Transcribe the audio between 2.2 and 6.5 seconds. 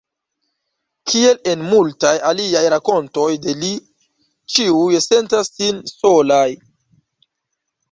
aliaj rakontoj de li, ĉiuj sentas sin solaj.